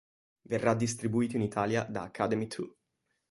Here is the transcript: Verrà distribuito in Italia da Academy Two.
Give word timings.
Verrà 0.45 0.73
distribuito 0.73 1.35
in 1.35 1.43
Italia 1.43 1.83
da 1.83 2.01
Academy 2.01 2.47
Two. 2.47 2.75